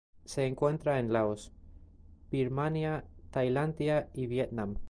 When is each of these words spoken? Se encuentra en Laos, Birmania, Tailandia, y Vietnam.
Se 0.25 0.47
encuentra 0.47 0.97
en 0.97 1.13
Laos, 1.13 1.53
Birmania, 2.31 3.05
Tailandia, 3.29 4.09
y 4.15 4.25
Vietnam. 4.25 4.77